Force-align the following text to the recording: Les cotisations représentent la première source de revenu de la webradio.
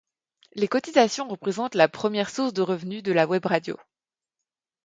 Les 0.53 0.67
cotisations 0.67 1.27
représentent 1.27 1.75
la 1.75 1.87
première 1.87 2.31
source 2.31 2.53
de 2.53 2.63
revenu 2.63 3.03
de 3.03 3.11
la 3.11 3.27
webradio. 3.27 3.77